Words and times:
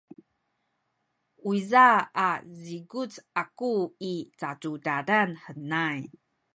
uyza 1.49 1.87
a 2.27 2.29
zikuc 2.61 3.11
aku 3.41 3.73
i 4.11 4.13
cacudadan 4.39 5.29
henay. 5.43 5.99